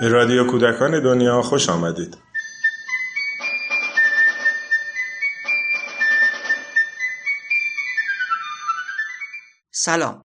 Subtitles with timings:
[0.00, 2.18] به رادیو کودکان دنیا خوش آمدید.
[9.70, 10.22] سلام.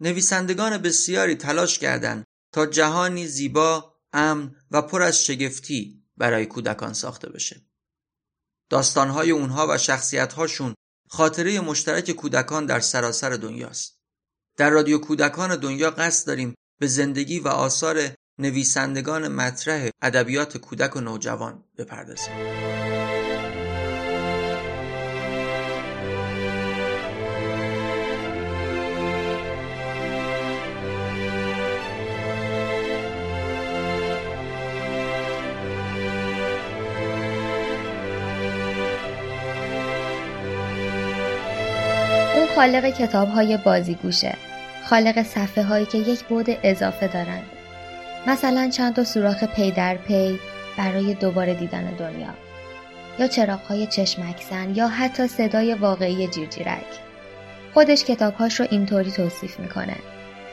[0.00, 7.28] نویسندگان بسیاری تلاش کردند تا جهانی زیبا، امن و پر از شگفتی برای کودکان ساخته
[7.28, 7.60] بشه.
[8.70, 10.74] داستانهای اونها و شخصیتهاشون
[11.08, 14.00] خاطره مشترک کودکان در سراسر دنیاست.
[14.56, 21.00] در رادیو کودکان دنیا قصد داریم به زندگی و آثار نویسندگان مطرح ادبیات کودک و
[21.00, 22.32] نوجوان بپردازیم.
[42.56, 44.36] خالق کتاب های بازیگوشه
[44.84, 47.55] خالق صفحه هایی که یک بود اضافه دارند
[48.26, 50.38] مثلا چند تا سوراخ پی در پی
[50.78, 52.34] برای دوباره دیدن دنیا.
[53.18, 56.86] یا چراغ های چشمکسن یا حتی صدای واقعی جیرجیرک.
[57.74, 59.96] خودش کتابهاش رو اینطوری توصیف می‌کنه.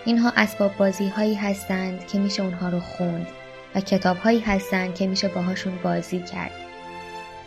[0.05, 3.27] اینها اسباب بازی هایی هستند که میشه اونها رو خوند
[3.75, 6.51] و کتاب هایی هستند که میشه باهاشون بازی کرد.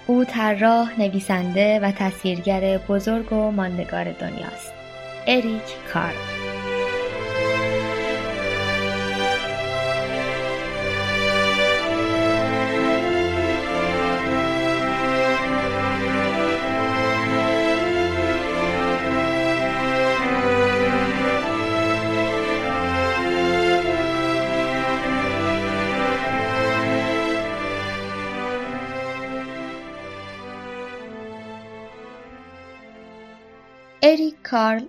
[0.07, 4.73] او طراح نویسنده و تصویرگر بزرگ و ماندگار دنیاست.
[5.27, 6.46] اریک کارل.
[34.51, 34.87] کارل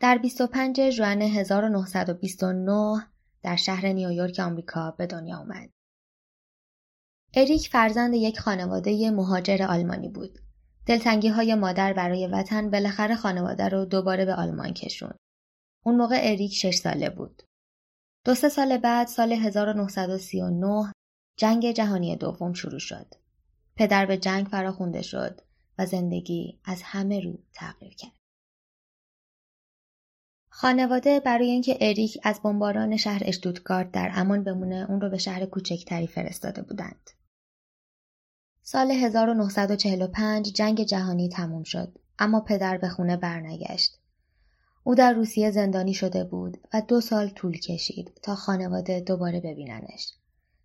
[0.00, 3.06] در 25 ژوئن 1929
[3.42, 5.70] در شهر نیویورک آمریکا به دنیا آمد.
[7.34, 10.38] اریک فرزند یک خانواده مهاجر آلمانی بود.
[10.86, 15.18] دلتنگی های مادر برای وطن بالاخره خانواده رو دوباره به آلمان کشوند.
[15.84, 17.42] اون موقع اریک شش ساله بود.
[18.24, 20.92] دو سه سال بعد سال 1939
[21.38, 23.14] جنگ جهانی دوم شروع شد.
[23.76, 25.40] پدر به جنگ فراخونده شد
[25.78, 28.23] و زندگی از همه رو تغییر کرد.
[30.56, 35.46] خانواده برای اینکه اریک از بمباران شهر اشتوتگارت در امان بمونه اون رو به شهر
[35.46, 37.10] کوچکتری فرستاده بودند.
[38.62, 43.98] سال 1945 جنگ جهانی تموم شد اما پدر به خونه برنگشت.
[44.84, 50.12] او در روسیه زندانی شده بود و دو سال طول کشید تا خانواده دوباره ببیننش.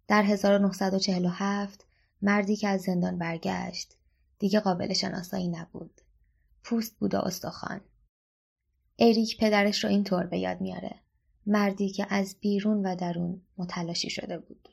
[0.07, 1.85] در 1947
[2.21, 3.95] مردی که از زندان برگشت
[4.39, 6.01] دیگه قابل شناسایی نبود.
[6.63, 7.81] پوست بود و استخوان.
[8.99, 10.95] اریک پدرش رو اینطور به یاد میاره.
[11.45, 14.69] مردی که از بیرون و درون متلاشی شده بود.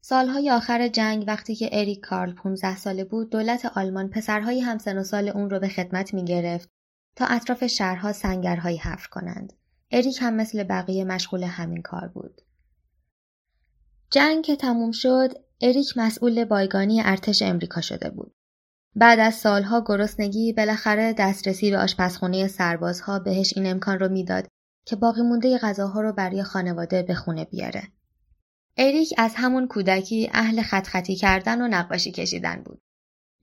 [0.00, 5.04] سالهای آخر جنگ وقتی که اریک کارل 15 ساله بود دولت آلمان پسرهای همسن و
[5.04, 6.68] سال اون رو به خدمت می گرفت
[7.16, 9.52] تا اطراف شهرها سنگرهایی حفر کنند.
[9.90, 12.40] اریک هم مثل بقیه مشغول همین کار بود.
[14.10, 18.34] جنگ که تموم شد اریک مسئول بایگانی ارتش امریکا شده بود.
[18.96, 24.46] بعد از سالها گرسنگی بالاخره دسترسی به آشپزخونه سربازها بهش این امکان رو می‌داد
[24.86, 27.82] که باقی مونده غذاها رو برای خانواده به خونه بیاره.
[28.76, 32.80] اریک از همون کودکی اهل خط خطی کردن و نقاشی کشیدن بود.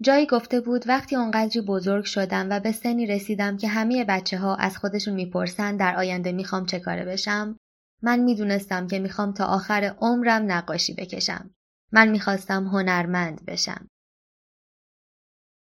[0.02, 4.56] جایی گفته بود وقتی اونقدری بزرگ شدم و به سنی رسیدم که همه بچه ها
[4.56, 7.58] از خودشون می‌پرسن در آینده می‌خوام چه کاره بشم
[8.02, 11.50] من می‌دونستم که می‌خوام تا آخر عمرم نقاشی بکشم.
[11.92, 13.88] من می‌خواستم هنرمند بشم.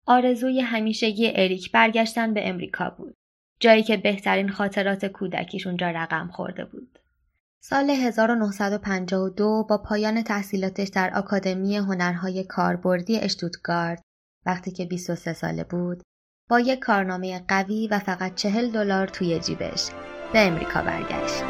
[0.07, 3.15] آرزوی همیشگی اریک برگشتن به امریکا بود.
[3.61, 6.99] جایی که بهترین خاطرات کودکیش اونجا رقم خورده بود.
[7.63, 14.03] سال 1952 با پایان تحصیلاتش در آکادمی هنرهای کاربردی اشتوتگارت
[14.47, 16.03] وقتی که 23 ساله بود
[16.51, 19.89] با یک کارنامه قوی و فقط 40 دلار توی جیبش
[20.33, 21.43] به امریکا برگشت.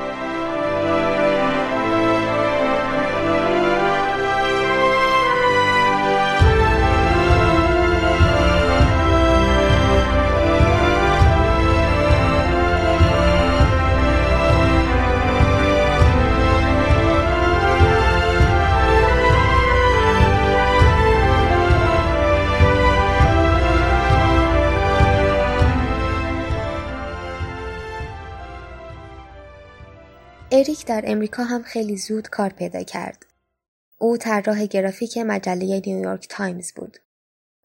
[30.61, 33.27] اریک در امریکا هم خیلی زود کار پیدا کرد.
[33.99, 36.99] او طراح گرافیک مجله نیویورک تایمز بود.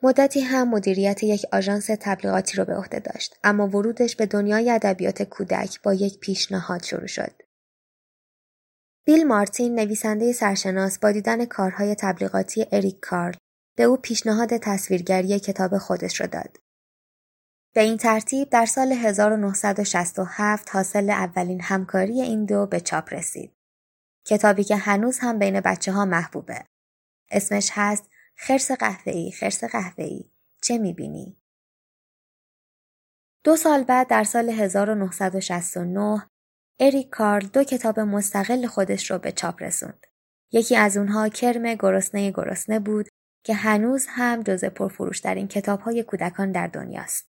[0.04, 5.24] مدتی هم مدیریت یک آژانس تبلیغاتی را به عهده داشت اما ورودش به دنیای ادبیات
[5.24, 7.32] کودک با یک پیشنهاد شروع شد.
[9.06, 13.36] بیل مارتین نویسنده سرشناس با دیدن کارهای تبلیغاتی اریک کارل
[13.76, 16.58] به او پیشنهاد تصویرگری کتاب خودش را داد.
[17.76, 23.56] به این ترتیب در سال 1967 حاصل اولین همکاری این دو به چاپ رسید.
[24.26, 26.66] کتابی که هنوز هم بین بچه ها محبوبه.
[27.32, 30.30] اسمش هست خرس قهوه‌ای خرس قهوه‌ای
[30.62, 31.38] چه می‌بینی؟
[33.44, 36.30] دو سال بعد در سال 1969
[36.80, 40.08] اریک کارل دو کتاب مستقل خودش رو به چاپ رسوند.
[40.52, 43.08] یکی از اونها کرم گرسنه گرسنه بود
[43.44, 47.35] که هنوز هم جز پرفروشترین کتابهای کودکان در دنیاست.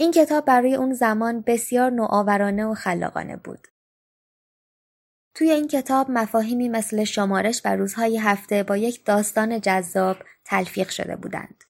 [0.00, 3.68] این کتاب برای اون زمان بسیار نوآورانه و خلاقانه بود.
[5.34, 11.16] توی این کتاب مفاهیمی مثل شمارش و روزهای هفته با یک داستان جذاب تلفیق شده
[11.16, 11.64] بودند.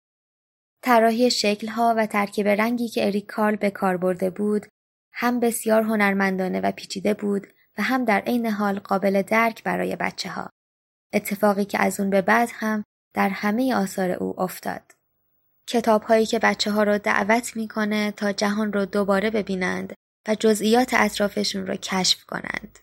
[0.82, 4.66] طراحی شکلها و ترکیب رنگی که اریک کارل به کار برده بود
[5.12, 7.46] هم بسیار هنرمندانه و پیچیده بود
[7.78, 10.50] و هم در عین حال قابل درک برای بچه ها.
[11.12, 12.84] اتفاقی که از اون به بعد هم
[13.14, 14.99] در همه آثار او افتاد.
[15.70, 19.94] کتاب هایی که بچه ها رو دعوت می‌کنه تا جهان رو دوباره ببینند
[20.28, 22.78] و جزئیات اطرافشون رو کشف کنند.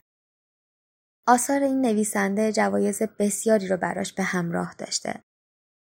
[1.28, 5.22] آثار این نویسنده جوایز بسیاری رو براش به همراه داشته.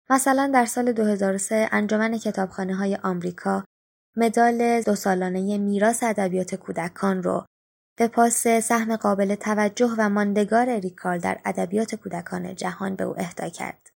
[0.09, 3.65] مثلا در سال 2003 انجمن کتابخانه های آمریکا
[4.17, 7.45] مدال دو سالانه میراث ادبیات کودکان رو
[7.97, 13.49] به پاس سهم قابل توجه و ماندگار ریکار در ادبیات کودکان جهان به او اهدا
[13.49, 13.94] کرد.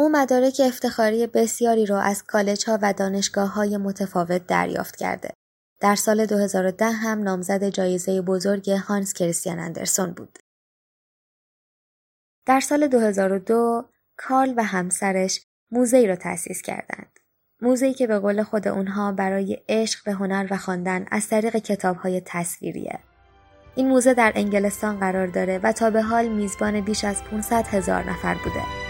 [0.00, 5.30] او مدارک افتخاری بسیاری را از کالج ها و دانشگاه های متفاوت دریافت کرده.
[5.80, 10.38] در سال 2010 هم نامزد جایزه بزرگ هانس کریستیان اندرسون بود.
[12.46, 13.84] در سال 2002
[14.16, 17.18] کارل و همسرش موزه را تأسیس کردند.
[17.62, 22.22] موزه‌ای که به قول خود اونها برای عشق به هنر و خواندن از طریق کتابهای
[22.24, 22.98] تصویریه.
[23.74, 28.10] این موزه در انگلستان قرار داره و تا به حال میزبان بیش از 500 هزار
[28.10, 28.89] نفر بوده.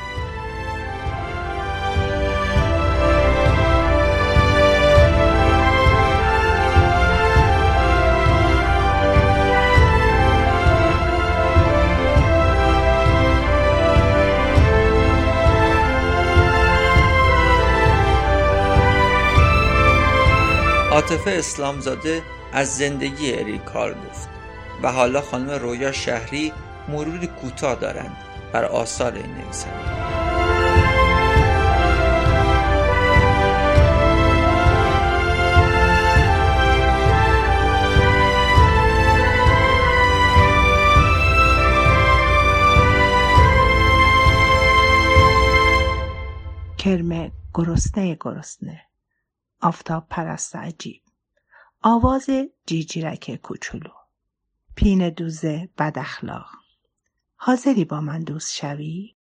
[21.01, 24.29] عاطفه اسلامزاده از زندگی اریک کار گفت
[24.83, 26.53] و حالا خانم رویا شهری
[26.89, 28.17] مروری کوتاه دارند
[28.53, 29.77] بر آثار این نویسنده.
[46.79, 48.90] کرمه گرسنه گرسنه.
[49.63, 51.03] آفتاب پرست عجیب.
[51.83, 52.31] آواز
[52.67, 53.93] جیجیرک کوچولو.
[54.75, 56.51] پین دوزه بد اخلاق.
[57.37, 59.17] حاضری با من دوست شوی؟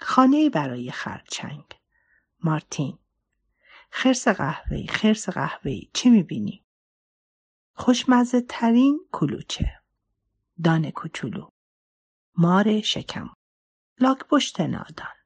[0.00, 1.64] خانه برای خرچنگ.
[2.40, 2.98] مارتین.
[3.90, 5.90] خرس قهوه‌ای خرس قهوه‌ای.
[5.94, 6.64] چی می‌بینی؟
[7.74, 9.80] خوشمزه ترین کلوچه.
[10.64, 11.48] دانه کوچولو.
[12.36, 13.30] مار شکم.
[14.00, 15.16] لاک پشت نادان.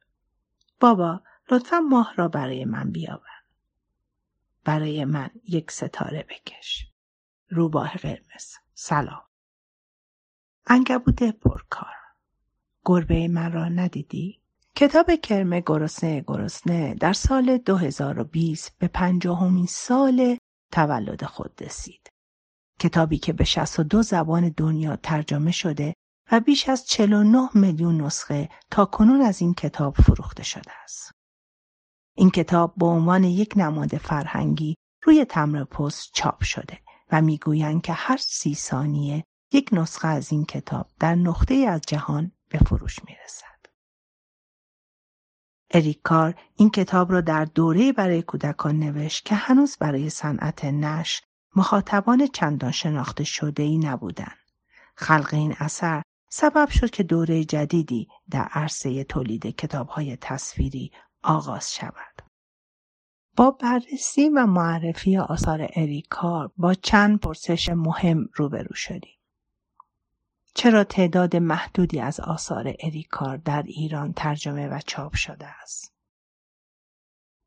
[0.80, 3.39] بابا لطفا ماه را برای من بیاور.
[4.70, 6.86] برای من یک ستاره بکش.
[7.48, 8.54] روباه قرمز.
[8.74, 9.22] سلام.
[10.66, 11.94] انگبود پرکار.
[12.84, 14.40] گربه من را ندیدی؟
[14.76, 20.38] کتاب کرم گرسنه گرسنه در سال 2020 به پنجاهمین سال
[20.72, 22.08] تولد خود رسید.
[22.80, 25.94] کتابی که به 62 زبان دنیا ترجمه شده
[26.32, 31.19] و بیش از 49 میلیون نسخه تا کنون از این کتاب فروخته شده است.
[32.14, 36.78] این کتاب به عنوان یک نماد فرهنگی روی تمر پست چاپ شده
[37.12, 42.32] و می‌گویند که هر سی ثانیه یک نسخه از این کتاب در نقطه از جهان
[42.48, 43.50] به فروش می‌رسد.
[45.70, 51.22] اریک کار این کتاب را در دوره برای کودکان نوشت که هنوز برای صنعت نش
[51.56, 54.38] مخاطبان چندان شناخته شده ای نبودند.
[54.94, 62.22] خلق این اثر سبب شد که دوره جدیدی در عرصه تولید کتابهای تصویری آغاز شود.
[63.36, 69.18] با بررسی و معرفی آثار اریکار با چند پرسش مهم روبرو شدیم.
[70.54, 75.94] چرا تعداد محدودی از آثار اریکار در ایران ترجمه و چاپ شده است؟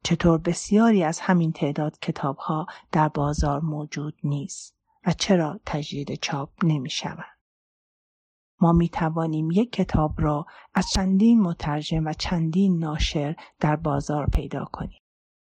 [0.03, 4.75] چطور بسیاری از همین تعداد کتابها در بازار موجود نیست
[5.05, 7.32] و چرا تجدید چاپ نمی شود؟
[8.63, 14.65] ما می توانیم یک کتاب را از چندین مترجم و چندین ناشر در بازار پیدا
[14.65, 15.01] کنیم.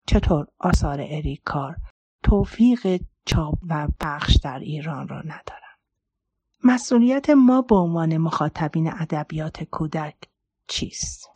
[0.07, 1.75] چطور آثار اریکار
[2.23, 5.79] توفیق چاپ و بخش در ایران را ندارند.
[6.63, 10.15] مسئولیت ما به عنوان مخاطبین ادبیات کودک
[10.67, 11.32] چیست؟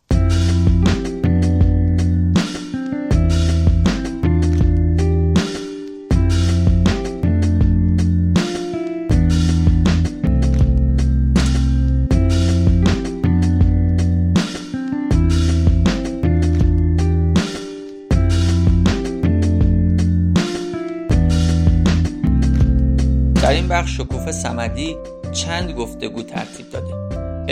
[23.47, 24.97] در این بخش شکوفه سمدی
[25.33, 26.93] چند گفتگو ترتیب داده.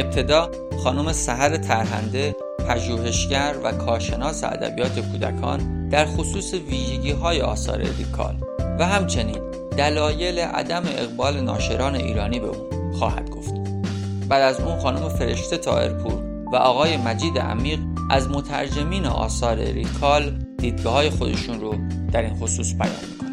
[0.01, 0.51] ابتدا
[0.83, 2.35] خانم سهر ترهنده
[2.67, 8.35] پژوهشگر و کارشناس ادبیات کودکان در خصوص ویژگی های آثار ریکال
[8.79, 9.37] و همچنین
[9.77, 13.53] دلایل عدم اقبال ناشران ایرانی به اون خواهد گفت.
[14.29, 16.23] بعد از اون خانم فرشته تائرپور
[16.53, 17.79] و آقای مجید عمیق
[18.11, 21.75] از مترجمین آثار ریکال دیدگاه های خودشون رو
[22.11, 23.24] در این خصوص بیان می‌کنن.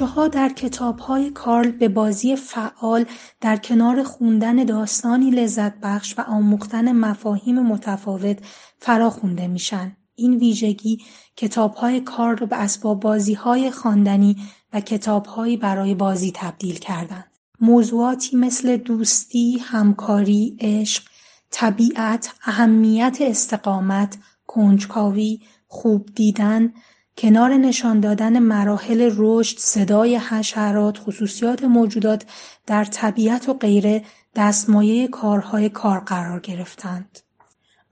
[0.00, 3.04] بچه ها در کتاب های کارل به بازی فعال
[3.40, 8.38] در کنار خوندن داستانی لذت بخش و آموختن مفاهیم متفاوت
[8.78, 9.96] فراخونده میشن.
[10.14, 10.98] این ویژگی
[11.36, 14.36] کتاب های کارل رو به اسباب بازی های خواندنی
[14.72, 17.30] و کتاب هایی برای بازی تبدیل کردند.
[17.60, 21.02] موضوعاتی مثل دوستی، همکاری، عشق،
[21.50, 26.72] طبیعت، اهمیت استقامت، کنجکاوی، خوب دیدن،
[27.20, 32.24] کنار نشان دادن مراحل رشد، صدای حشرات، خصوصیات موجودات
[32.66, 37.18] در طبیعت و غیره دستمایه کارهای کار قرار گرفتند.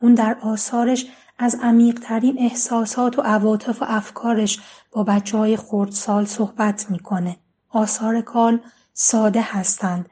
[0.02, 1.06] اون در آثارش
[1.38, 4.58] از عمیقترین احساسات و عواطف و افکارش
[4.92, 7.36] با بچه های خردسال صحبت می‌کنه.
[7.70, 8.60] آثار کال
[8.92, 10.08] ساده هستند.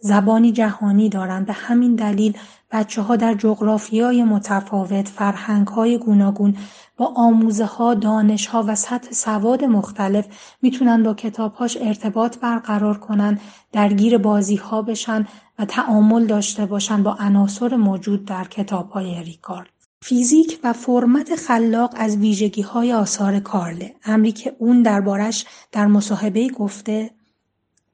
[0.00, 2.38] زبانی جهانی دارند به همین دلیل
[2.72, 6.56] بچه ها در جغرافی های متفاوت، فرهنگ های گوناگون
[6.98, 10.26] با آموزه ها، دانش ها و سطح سواد مختلف
[10.62, 13.40] می‌تونن با کتابهاش ارتباط برقرار کنن،
[13.72, 15.26] درگیر بازی ها بشن
[15.58, 19.68] و تعامل داشته باشن با عناصر موجود در کتاب های ریکارد.
[20.02, 23.94] فیزیک و فرمت خلاق از ویژگی های آثار کارله.
[24.04, 27.10] امری که اون دربارش در مصاحبه گفته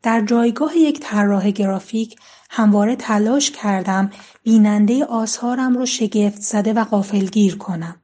[0.02, 2.16] در جایگاه یک طراح گرافیک
[2.50, 4.10] همواره تلاش کردم
[4.42, 7.96] بیننده آثارم رو شگفت زده و غافلگیر کنم.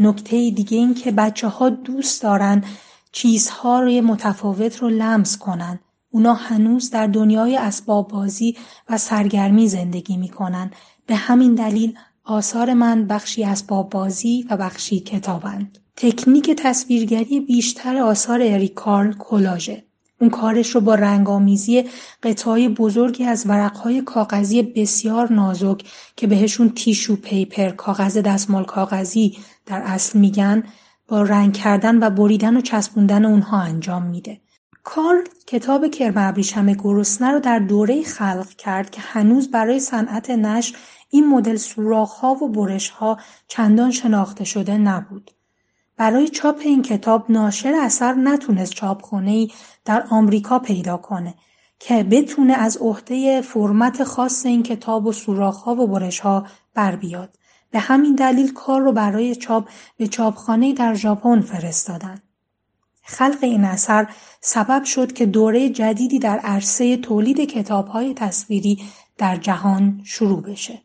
[0.00, 2.64] نکته دیگه این که بچه ها دوست دارن
[3.12, 5.80] چیزها روی متفاوت رو لمس کنن.
[6.10, 8.56] اونا هنوز در دنیای اسباب بازی
[8.88, 10.70] و سرگرمی زندگی می‌کنن.
[11.06, 15.78] به همین دلیل آثار من بخشی اسباب بازی و بخشی کتابند.
[15.96, 19.89] تکنیک تصویرگری بیشتر آثار اریک کارل کلاژه.
[20.20, 21.84] اون کارش رو با رنگامیزی
[22.22, 25.82] قطعای بزرگی از ورقهای کاغذی بسیار نازک
[26.16, 30.62] که بهشون تیشو پیپر کاغذ دستمال کاغذی در اصل میگن
[31.08, 34.40] با رنگ کردن و بریدن و چسبوندن اونها انجام میده.
[34.84, 40.76] کار کتاب کرم ابریشم گرسنه رو در دوره خلق کرد که هنوز برای صنعت نشر
[41.10, 45.30] این مدل سوراخ‌ها و برش‌ها چندان شناخته شده نبود.
[46.00, 49.48] برای چاپ این کتاب ناشر اثر نتونست چاپخونه
[49.84, 51.34] در آمریکا پیدا کنه
[51.78, 57.38] که بتونه از عهده فرمت خاص این کتاب و سوراخ‌ها و برش‌ها بر بیاد.
[57.70, 62.22] به همین دلیل کار رو برای چاپ به چاپخانه در ژاپن فرستادن.
[63.02, 64.06] خلق این اثر
[64.40, 68.78] سبب شد که دوره جدیدی در عرصه تولید کتاب‌های تصویری
[69.18, 70.82] در جهان شروع بشه.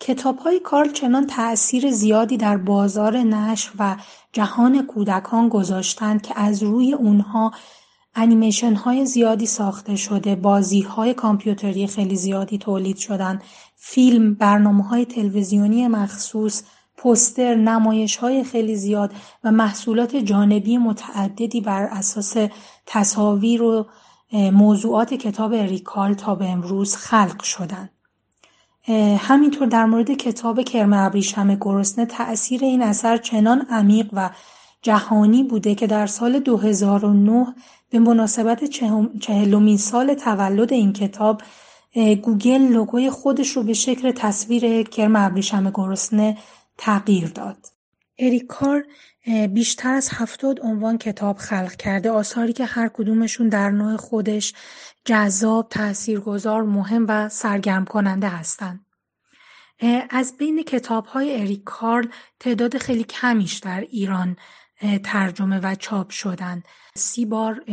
[0.00, 3.96] کتاب‌های کارل چنان تأثیر زیادی در بازار نشر و
[4.32, 7.52] جهان کودکان گذاشتند که از روی اونها
[8.14, 13.42] انیمیشن های زیادی ساخته شده بازی های کامپیوتری خیلی زیادی تولید شدن
[13.76, 16.62] فیلم برنامه های تلویزیونی مخصوص
[16.96, 19.12] پوستر نمایش های خیلی زیاد
[19.44, 22.36] و محصولات جانبی متعددی بر اساس
[22.86, 23.86] تصاویر و
[24.32, 27.97] موضوعات کتاب ریکال تا به امروز خلق شدند.
[29.18, 34.30] همینطور در مورد کتاب کرم ابریشم گرسنه تأثیر این اثر چنان عمیق و
[34.82, 37.46] جهانی بوده که در سال 2009
[37.90, 38.64] به مناسبت
[39.20, 41.42] چهلمین سال تولد این کتاب
[42.22, 46.36] گوگل لوگوی خودش رو به شکل تصویر کرم ابریشم گرسنه
[46.78, 47.66] تغییر داد.
[48.18, 48.84] اریکار
[49.50, 54.54] بیشتر از هفتاد عنوان کتاب خلق کرده آثاری که هر کدومشون در نوع خودش
[55.04, 58.86] جذاب، تاثیرگذار، مهم و سرگرم کننده هستند.
[60.10, 62.06] از بین کتاب های اریک کارل
[62.40, 64.36] تعداد خیلی کمیش در ایران
[65.04, 66.62] ترجمه و چاپ شدن
[66.96, 67.64] سی بار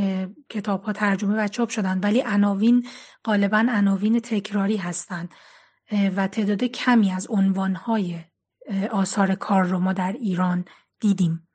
[0.50, 2.88] کتاب ها ترجمه و چاپ شدن ولی عناوین
[3.26, 5.30] غالبا عناوین تکراری هستند.
[6.16, 8.20] و تعداد کمی از عنوانهای
[8.92, 10.66] آثار کار رو ما در ایران
[11.00, 11.48] دیدیم.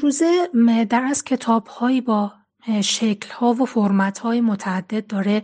[0.00, 0.48] روزه
[0.90, 1.68] در از کتاب
[2.06, 2.32] با
[2.82, 5.42] شکل ها و فرمت های متعدد داره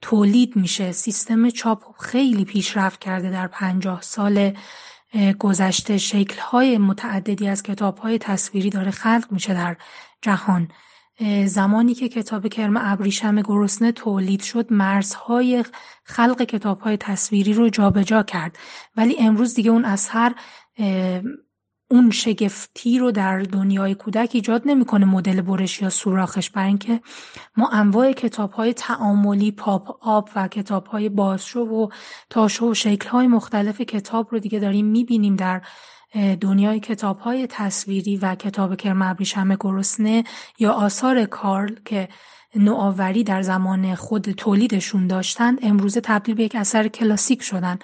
[0.00, 0.92] تولید میشه.
[0.92, 4.52] سیستم چاپ خیلی پیشرفت کرده در پنجاه سال
[5.38, 5.98] گذشته.
[5.98, 9.76] شکل های متعددی از کتاب های تصویری داره خلق میشه در
[10.22, 10.68] جهان.
[11.46, 15.64] زمانی که کتاب کرم ابریشم گرسنه تولید شد مرزهای
[16.04, 18.58] خلق کتاب های تصویری رو جابجا جا کرد.
[18.96, 20.34] ولی امروز دیگه اون اثر
[21.92, 27.00] اون شگفتی رو در دنیای کودک ایجاد نمی‌کنه مدل برش یا سوراخش برای اینکه
[27.56, 31.88] ما انواع کتاب های تعاملی پاپ آب و کتاب های بازشو و
[32.30, 35.62] تاشو و شکل های مختلف کتاب رو دیگه داریم می‌بینیم در
[36.40, 40.24] دنیای کتاب های تصویری و کتاب کرم ابریشم گرسنه
[40.58, 42.08] یا آثار کارل که
[42.56, 47.78] نوآوری در زمان خود تولیدشون داشتند امروزه تبدیل به یک اثر کلاسیک شدن.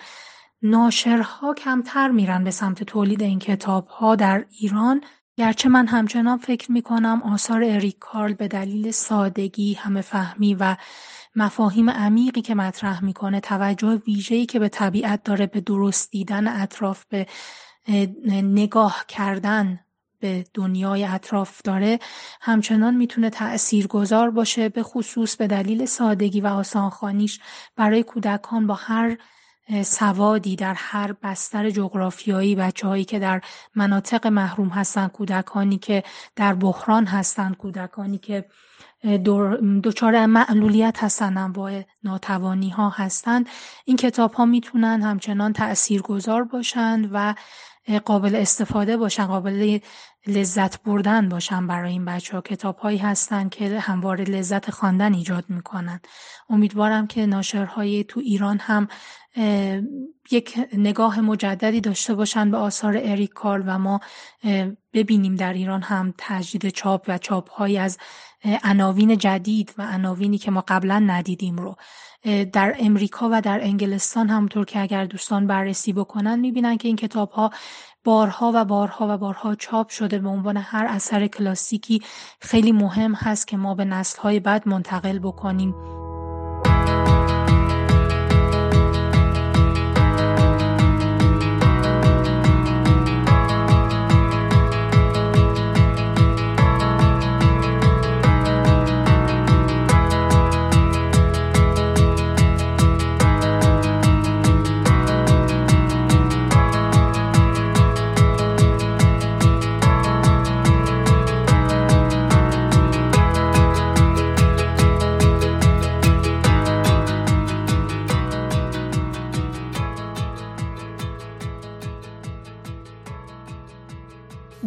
[0.62, 5.00] ناشرها کمتر میرن به سمت تولید این کتاب ها در ایران.
[5.36, 10.76] گرچه من همچنان فکر می کنم آثار اریک کارل به دلیل سادگی همه فهمی و
[11.36, 17.04] مفاهیم عمیقی که مطرح می‌کنه توجه ویژه‌ای که به طبیعت داره به درست دیدن اطراف
[17.04, 17.26] به
[18.28, 19.80] نگاه کردن
[20.20, 21.98] به دنیای اطراف داره
[22.40, 27.40] همچنان می‌تونه تأثیر گذار باشه به خصوص به دلیل سادگی و آسانخانیش
[27.76, 29.18] برای کودکان با هر
[29.82, 32.54] سوادی در هر بستر جغرافیایی.
[32.54, 33.40] بچههایی که در
[33.74, 36.02] مناطق محروم هستند کودکانی که
[36.36, 38.44] در بحران هستند کودکانی که
[39.84, 43.46] دچار معلولیت هستند انواع ناتوانی ها هستند.
[43.84, 47.34] این کتاب ها می‌تونن همچنان تأثیر گذار باشند و
[48.04, 49.78] قابل استفاده باشن قابل
[50.26, 55.44] لذت بردن باشن برای این بچه ها کتاب هایی هستن که همواره لذت خواندن ایجاد
[55.48, 56.00] می‌کنن.
[56.48, 58.88] امیدوارم که ناشرهای تو ایران هم
[60.30, 64.00] یک نگاه مجددی داشته باشن به آثار اریک کارل و ما
[64.92, 67.98] ببینیم در ایران هم تجدید چاپ و چاپ های از
[68.64, 71.76] عناوین جدید و عناوینی که ما قبلا ندیدیم رو.
[72.52, 77.30] در امریکا و در انگلستان همونطور که اگر دوستان بررسی بکنن می‌بینن که این کتاب
[77.30, 77.50] ها
[78.08, 82.02] بارها و بارها و بارها چاپ شده به عنوان هر اثر کلاسیکی
[82.40, 85.74] خیلی مهم هست که ما به نسل های بعد منتقل بکنیم.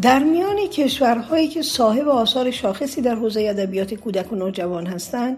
[0.02, 5.38] در میان کشورهایی که صاحب آثار شاخصی در حوزه ادبیات کودک و نوجوان هستند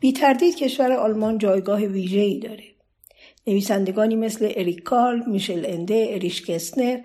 [0.00, 2.64] بی تردید کشور آلمان جایگاه ویژه‌ای داره
[3.46, 6.98] نویسندگانی مثل اریک کارل، میشل انده، اریش کسنر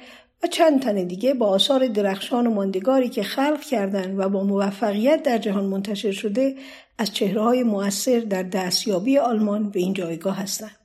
[0.43, 5.24] و چند تن دیگه با آثار درخشان و ماندگاری که خلق کردند و با موفقیت
[5.24, 6.56] در جهان منتشر شده
[6.98, 10.79] از چهره های مؤثر در دستیابی آلمان به این جایگاه هستند.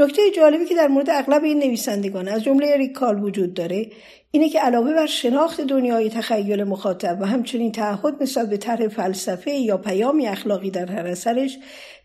[0.00, 3.90] نکته جالبی که در مورد اغلب این نویسندگان از جمله اریک کارل وجود داره
[4.30, 9.50] اینه که علاوه بر شناخت دنیای تخیل مخاطب و همچنین تعهد نسبت به طرح فلسفه
[9.50, 11.58] یا پیامی اخلاقی در هر اثرش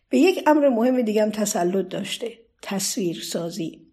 [0.09, 2.31] به یک امر مهم دیگم تسلط داشته
[2.61, 3.84] تصویر سازی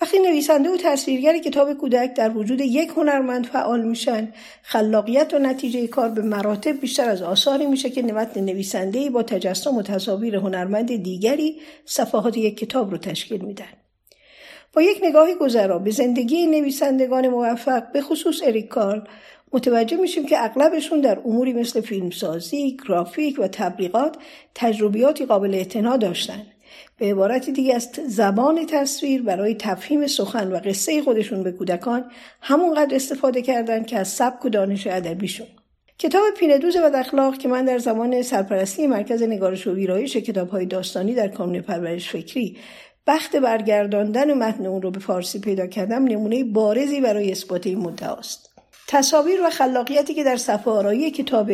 [0.00, 4.32] وقتی نویسنده و تصویرگر کتاب کودک در وجود یک هنرمند فعال میشن
[4.62, 9.76] خلاقیت و نتیجه کار به مراتب بیشتر از آثاری میشه که متن نویسنده با تجسم
[9.76, 13.72] و تصاویر هنرمند دیگری صفحات یک کتاب رو تشکیل میدن
[14.72, 19.00] با یک نگاهی گذرا به زندگی نویسندگان موفق به خصوص اریک کارل
[19.52, 24.16] متوجه میشیم که اغلبشون در اموری مثل فیلمسازی، گرافیک و تبلیغات
[24.54, 26.46] تجربیاتی قابل اعتنا داشتند.
[26.98, 32.94] به عبارت دیگه از زبان تصویر برای تفهیم سخن و قصه خودشون به کودکان همونقدر
[32.94, 35.46] استفاده کردند که از سبک و دانش ادبیشون.
[35.98, 40.66] کتاب پیندوز و اخلاق که من در زمان سرپرستی مرکز نگارش و ویرایش کتاب های
[40.66, 42.56] داستانی در کانون پرورش فکری
[43.06, 48.50] بخت برگرداندن متن اون رو به فارسی پیدا کردم نمونه بارزی برای اثبات این مدعاست
[48.88, 51.52] تصاویر و خلاقیتی که در صفحه آرایی کتاب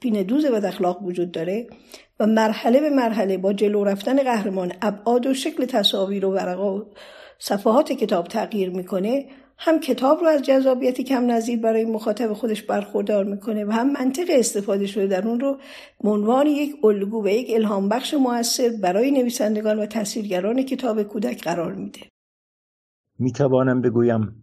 [0.00, 1.66] پیندوز و اخلاق وجود داره
[2.20, 6.84] و مرحله به مرحله با جلو رفتن قهرمان ابعاد و شکل تصاویر و ورقا و
[7.38, 9.26] صفحات کتاب تغییر می‌کنه
[9.58, 14.26] هم کتاب رو از جذابیت کم نظیر برای مخاطب خودش برخوردار می‌کنه و هم منطق
[14.28, 15.58] استفاده شده در اون رو
[16.04, 21.74] عنوان یک الگو و یک الهام بخش موثر برای نویسندگان و تصویرگران کتاب کودک قرار
[21.74, 22.00] میده.
[23.18, 24.42] می‌توانم بگویم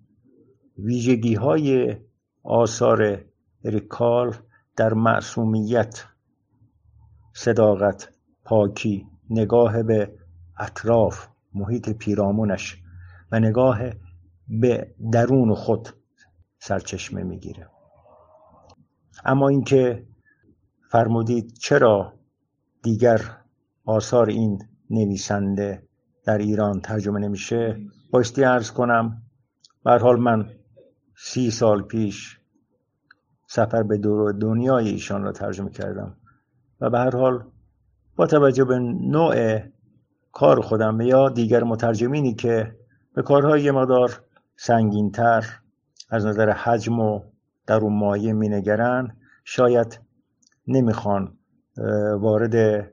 [0.77, 1.95] ویژگی های
[2.43, 3.25] آثار
[3.63, 4.35] ریکال
[4.77, 6.03] در معصومیت
[7.37, 8.09] صداقت
[8.43, 10.11] پاکی نگاه به
[10.59, 12.81] اطراف محیط پیرامونش
[13.31, 13.79] و نگاه
[14.47, 15.89] به درون خود
[16.59, 17.69] سرچشمه می‌گیره.
[19.25, 20.07] اما اینکه
[20.91, 22.13] فرمودید چرا
[22.83, 23.21] دیگر
[23.85, 25.83] آثار این نویسنده
[26.25, 29.21] در ایران ترجمه نمیشه بایستی ارز کنم
[29.83, 30.49] بر حال من
[31.17, 32.39] سی سال پیش
[33.47, 36.17] سفر به دور دنیای ایشان را ترجمه کردم.
[36.81, 37.43] و به هر حال
[38.15, 39.59] با توجه به نوع
[40.31, 42.75] کار خودم یا دیگر مترجمینی که
[43.13, 44.21] به کارهای مدار
[44.55, 45.45] سنگینتر
[46.09, 47.21] از نظر حجم و
[47.67, 49.99] در اون مایه مینگرن شاید
[50.67, 51.37] نمی‌خوان
[52.19, 52.87] وارد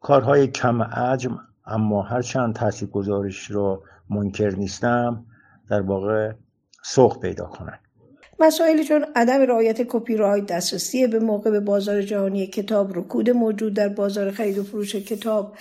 [0.00, 5.26] کارهای کم حجم اما هرچند تاثیر گزارش رو منکر نیستم
[5.68, 6.32] در واقع
[6.82, 7.78] سوق پیدا کنن.
[8.42, 13.74] مسائلی چون عدم رعایت کپی رایت دسترسی به موقع به بازار جهانی کتاب رکود موجود
[13.74, 15.52] در بازار خرید و فروش کتاب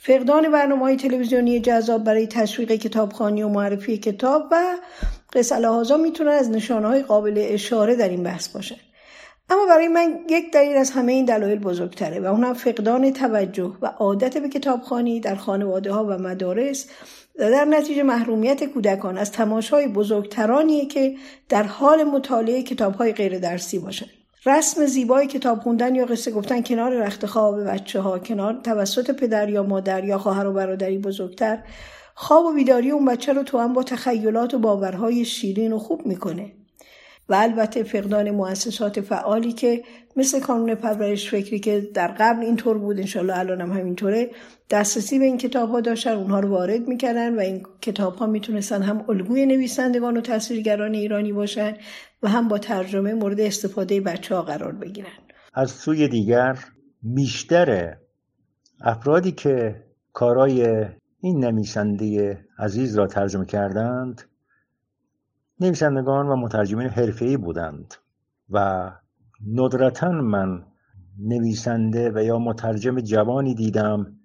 [0.00, 4.78] فقدان برنامه های تلویزیونی جذاب برای تشویق کتابخانی و معرفی کتاب و
[5.32, 8.76] قصه هازا می‌تونن از نشانه قابل اشاره در این بحث باشن
[9.50, 13.86] اما برای من یک دلیل از همه این دلایل بزرگتره و اونم فقدان توجه و
[13.86, 16.88] عادت به کتابخانی در خانواده ها و مدارس
[17.38, 21.14] و در نتیجه محرومیت کودکان از تماشای بزرگترانیه که
[21.48, 24.10] در حال مطالعه کتاب های غیر درسی باشند.
[24.46, 29.48] رسم زیبای کتاب خوندن یا قصه گفتن کنار رخت خواب بچه ها کنار توسط پدر
[29.48, 31.58] یا مادر یا خواهر و برادری بزرگتر
[32.14, 36.06] خواب و بیداری اون بچه رو تو هم با تخیلات و باورهای شیرین و خوب
[36.06, 36.52] می‌کنه
[37.28, 39.82] و البته فقدان مؤسسات فعالی که
[40.16, 44.30] مثل کانون پرورش فکری که در قبل اینطور بود انشالله الان هم همینطوره
[44.70, 48.82] دسترسی به این کتاب ها داشتن اونها رو وارد می‌کردن و این کتاب ها می‌تونستن
[48.82, 51.74] هم الگوی نویسندگان و تصویرگران ایرانی باشن
[52.22, 55.18] و هم با ترجمه مورد استفاده بچه ها قرار بگیرن.
[55.54, 56.58] از سوی دیگر
[57.02, 57.96] بیشتر
[58.80, 60.84] افرادی که کارای
[61.20, 64.22] این نویسنده عزیز را ترجمه کردند
[65.60, 67.94] نویسندگان و مترجمین حرفه‌ای بودند
[68.50, 68.90] و
[69.54, 70.64] ندرتا من
[71.18, 74.16] نویسنده و یا مترجم جوانی دیدم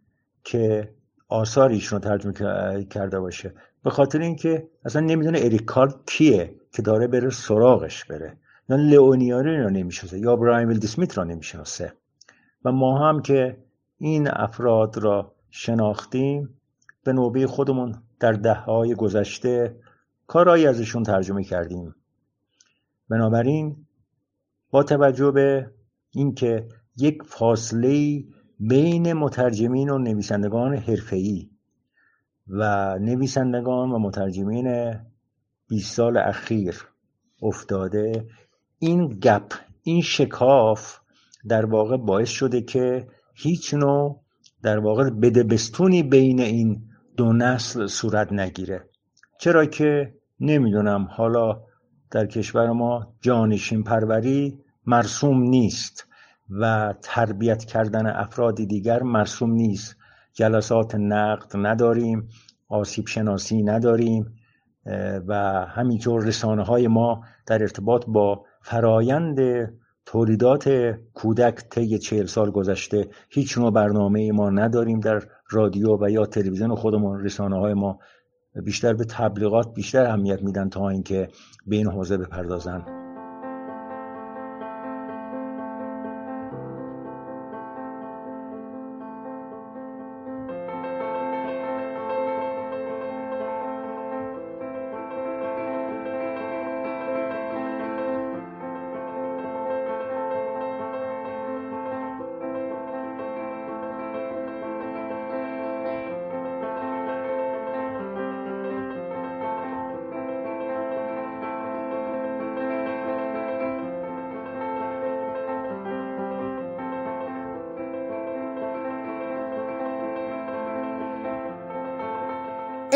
[0.44, 0.94] که
[1.30, 3.54] آثار ایشون رو ترجمه کرده باشه.
[3.84, 8.38] به خاطر اینکه اصلا نمی‌دونه اریک کارل کیه که داره بره سراغش بره.
[8.70, 11.94] یا لئونیاری رو نمی‌شناسه یا برایم ویلد سمیت را نمی‌شناسه.
[12.66, 13.58] و ما هم که
[13.98, 16.50] این افراد را شناختیم
[17.04, 19.76] به نوبه خودمون در دههای گذشته
[20.28, 21.96] کارهایی ازشون ترجمه کردیم.
[23.10, 23.86] بنابراین
[24.72, 25.72] با توجه به
[26.12, 28.24] اینکه یک فاصله
[28.60, 31.50] بین مترجمین و نویسندگان حرفه‌ای
[32.48, 34.96] و نویسندگان و مترجمین
[35.70, 36.88] 20 سال اخیر
[37.42, 38.28] افتاده
[38.80, 41.00] این گپ این شکاف
[41.48, 44.24] در واقع باعث شده که هیچ نوع
[44.64, 48.90] در واقع بدبستونی بین این دو نسل صورت نگیره.
[49.38, 51.08] چرا که نمی‌دونم.
[51.12, 51.62] حالا
[52.12, 56.08] در کشور ما جانشین پروری مرسوم نیست
[56.50, 59.98] و تربیت کردن افراد دیگر مرسوم نیست.
[60.34, 62.30] جلسات نقد نداریم
[62.70, 64.34] آسیب شناسی نداریم
[65.28, 65.34] و
[65.70, 69.40] همینطور رسانه های ما در ارتباط با فرایند
[70.06, 76.26] تولیدات کودک طی چهل سال گذشته هیچ نوع برنامه ما نداریم در رادیو و یا
[76.26, 78.00] تلویزیون خودمون رسانه های ما
[78.56, 81.30] بیشتر به تبلیغات بیشتر اهمیت میدن تا اینکه
[81.68, 83.03] به این حوزه بپردازن.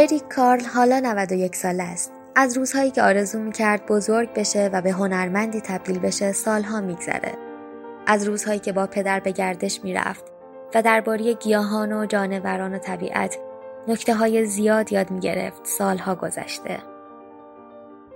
[0.08, 2.12] اریک کارل حالا 91 ساله است.
[2.36, 7.34] از روزهایی که آرزو می‌کرد بزرگ بشه و به هنرمندی تبدیل بشه سالها میگذره.
[8.08, 10.24] از روزهایی که با پدر به گردش می‌رفت
[10.76, 13.38] و درباره گیاهان و جانوران و طبیعت
[13.88, 16.78] نکته های زیاد یاد می‌گرفت سالها گذشته.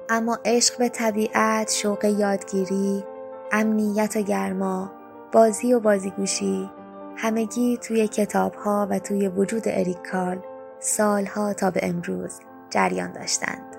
[0.10, 3.04] اما عشق به طبیعت، شوق یادگیری،
[3.52, 4.92] امنیت و گرما،
[5.32, 6.70] بازی و بازیگوشی
[7.18, 10.51] همگی توی کتاب ها و توی وجود اریک کارل
[10.84, 12.40] سالها تا به امروز
[12.70, 13.76] جریان داشتند.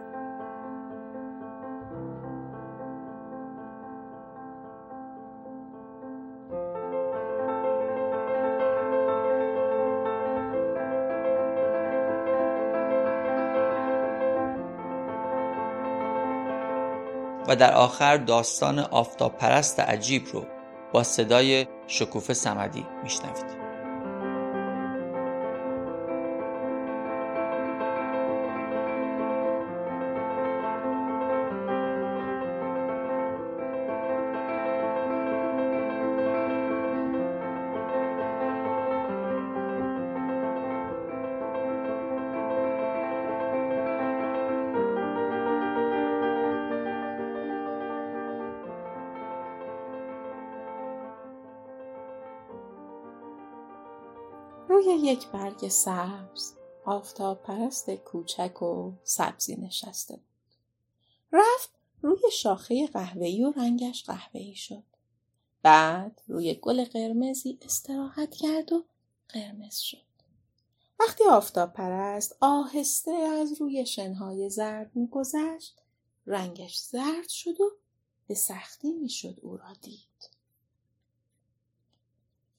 [17.48, 20.46] و در آخر داستان آفتاب پرست عجیب رو
[20.92, 23.61] با صدای شکوفه سمدی میشنوید.
[54.86, 56.52] روی یک برگ سبز
[56.84, 60.56] آفتاب پرست کوچک و سبزی نشسته بود.
[61.32, 61.70] رفت
[62.02, 64.82] روی شاخه قهوه‌ای و رنگش قهوه‌ای شد.
[65.62, 68.84] بعد روی گل قرمزی استراحت کرد و
[69.28, 70.06] قرمز شد.
[71.00, 75.80] وقتی آفتاب پرست آهسته از روی شنهای زرد میگذشت
[76.26, 77.70] رنگش زرد شد و
[78.26, 80.11] به سختی می‌شد او را دید.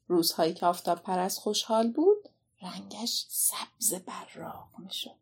[0.07, 2.29] روزهایی که آفتاب پرست خوشحال بود
[2.61, 5.15] رنگش سبز براق می‌شد.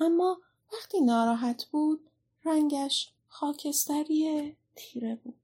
[0.00, 0.40] اما
[0.72, 2.10] وقتی ناراحت بود
[2.44, 5.34] رنگش خاکستری تیره بود.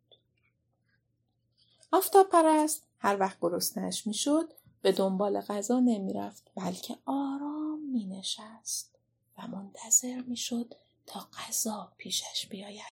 [1.92, 8.98] آفتاب پرست هر وقت گرسنهاش می‌شد به دنبال غذا نمی‌رفت بلکه آرام مینشست
[9.38, 10.74] و منتظر می‌شد
[11.06, 12.92] تا غذا پیشش بیاید.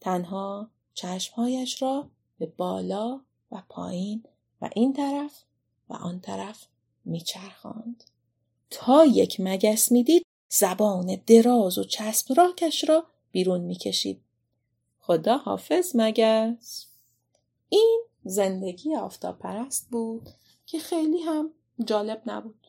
[0.00, 3.20] تنها چشمهایش را به بالا
[3.50, 4.24] و پایین
[4.62, 5.44] و این طرف
[5.88, 6.66] و آن طرف
[7.04, 8.04] میچرخاند.
[8.70, 14.20] تا یک مگس می‌دید زبان دراز و چسب راکش را بیرون می‌کشید.
[15.00, 16.86] خدا حافظ مگس.
[17.68, 20.28] این زندگی آفتاب پرست بود
[20.66, 21.50] که خیلی هم
[21.84, 22.66] جالب نبود.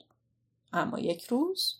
[0.74, 1.76] اما یک روز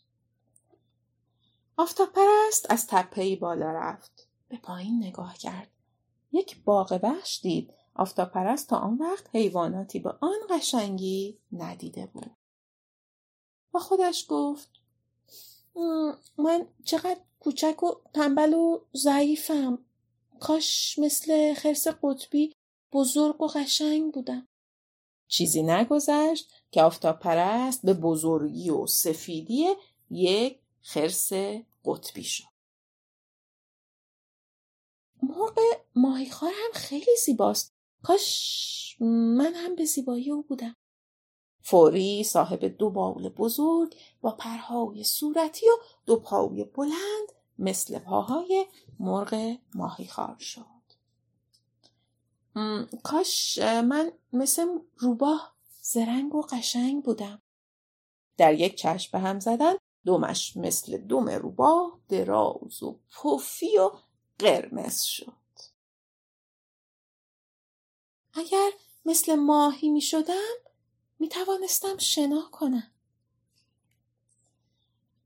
[1.78, 4.28] آفتاب پرست از تپهی بالا رفت.
[4.50, 5.68] به پایین نگاه کرد.
[6.32, 7.74] یک باغ وحش دید.
[7.96, 12.32] آفتاب پرست تا آن وقت حیواناتی به آن قشنگی ندیده بود.
[13.72, 14.70] با خودش گفت
[16.38, 19.86] من چقدر کوچک و تنبل و ضعیفم.
[20.40, 22.56] کاش مثل خرس قطبی
[22.92, 24.48] بزرگ و قشنگ بودم.
[25.28, 29.76] چیزی نگذشت که آفتاب پرست به بزرگی و سفیدی
[30.10, 31.34] یک خرس
[31.86, 32.44] قطبی شد.
[35.24, 35.60] مرغ
[35.96, 37.73] ماهیخوار هم خیلی زیباست.
[38.04, 40.76] کاش من هم به زیبایی او بودم.
[41.62, 45.74] فوری صاحب دو باول بزرگ با پرهای صورتی و
[46.06, 48.66] دو پاوی بلند مثل پاهای
[49.00, 50.66] مرغ ماهیخوار شد.
[53.04, 57.42] کاش من مثل روباه زرنگ و قشنگ بودم.
[58.38, 59.74] در یک چشم به هم زدن
[60.06, 63.92] دومش مثل دوم روباه دراز و پفی و
[64.40, 65.43] قرمز شد.
[68.34, 68.72] اگر
[69.06, 70.54] مثل ماهی می شدم
[71.20, 72.92] می توانستم شنا کنم.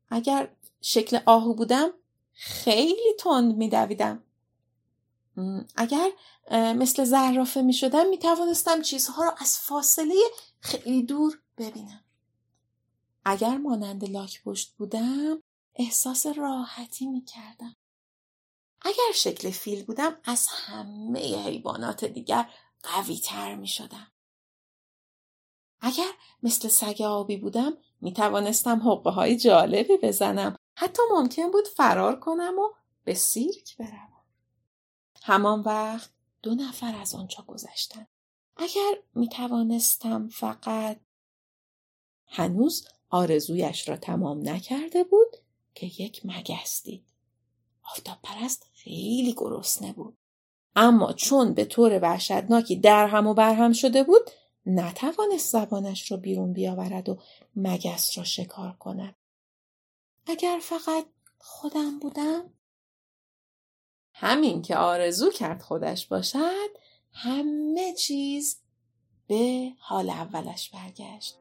[0.10, 1.90] اگر شکل آهو بودم
[2.34, 4.24] خیلی تند می دویدم.
[5.76, 6.12] اگر
[6.52, 10.16] مثل زرافه می شدم می توانستم چیزها را از فاصله
[10.60, 12.04] خیلی دور ببینم.
[13.26, 15.44] اگر مانند لاک پشت بودم
[15.76, 17.76] احساس راحتی می کردم.
[18.82, 22.50] اگر شکل فیل بودم از همه حیوانات دیگر
[22.84, 24.12] قوی تر می شدم.
[25.80, 26.12] اگر
[26.44, 30.56] مثل سگ آبی بودم می توانستم حقه های جالبی بزنم.
[30.76, 34.24] حتی ممکن بود فرار کنم و به سیرک بروم.
[35.24, 36.10] همان وقت
[36.42, 38.08] دو نفر از آنجا گذشتن.
[38.58, 41.00] اگر می توانستم فقط
[42.28, 45.38] هنوز آرزویش را تمام نکرده بود
[45.76, 47.06] که یک مگس دید.
[47.84, 50.18] آفتاب پرست خیلی گرسنه بود.
[50.80, 54.30] اما چون به طور وحشتناکی در هم و برهم شده بود
[54.66, 57.18] نتوانست زبانش را بیرون بیاورد و
[57.56, 59.16] مگس را شکار کند.
[60.28, 61.06] اگر فقط
[61.38, 62.54] خودم بودم
[64.14, 66.70] همین که آرزو کرد خودش باشد
[67.14, 68.62] همه چیز
[69.28, 71.40] به حال اولش برگشت.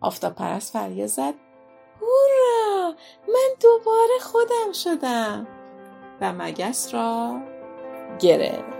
[0.00, 1.34] آفتاب پرست فریاد زد
[2.00, 2.94] هورا
[3.28, 5.46] من دوباره خودم شدم
[6.20, 7.40] و مگس را
[8.20, 8.73] گرفت